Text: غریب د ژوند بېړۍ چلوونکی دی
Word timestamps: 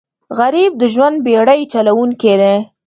غریب 0.39 0.71
د 0.77 0.83
ژوند 0.93 1.15
بېړۍ 1.25 1.61
چلوونکی 1.73 2.33
دی 2.41 2.55